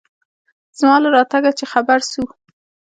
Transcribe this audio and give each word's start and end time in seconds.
زما 0.77 0.95
له 1.03 1.09
راتگه 1.15 1.51
چې 1.57 1.65
خبر 1.71 1.99
سو. 2.11 2.23